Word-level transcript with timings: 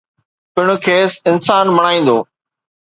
،پڻ 0.55 0.67
کيس 0.85 1.11
انسان 1.29 1.65
بڻائيندو. 1.77 2.17